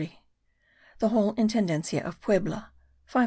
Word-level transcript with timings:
The 0.97 1.09
whole 1.09 1.33
Intendencia 1.35 2.03
of 2.03 2.19
Puebla: 2.21 2.71
540. 3.05 3.19